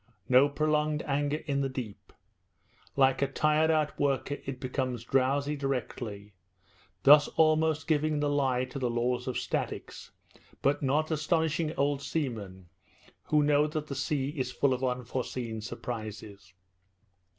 No 0.27 0.49
prolonged 0.49 1.03
anger 1.03 1.43
in 1.45 1.61
the 1.61 1.69
deep. 1.69 2.11
Like 2.95 3.21
a 3.21 3.27
tired 3.27 3.69
out 3.69 3.99
worker 3.99 4.37
it 4.47 4.59
becomes 4.59 5.03
drowsy 5.03 5.55
directly, 5.55 6.33
thus 7.03 7.27
almost 7.35 7.85
giving 7.87 8.19
the 8.19 8.27
lie 8.27 8.65
to 8.65 8.79
the 8.79 8.89
laws 8.89 9.27
of 9.27 9.37
statics, 9.37 10.09
but 10.63 10.81
not 10.81 11.11
astonishing 11.11 11.71
old 11.77 12.01
seamen, 12.01 12.69
who 13.25 13.43
know 13.43 13.67
that 13.67 13.85
the 13.85 13.95
sea 13.95 14.29
is 14.29 14.51
full 14.51 14.73
of 14.73 14.83
unforeseen 14.83 15.61
surprises. 15.61 16.51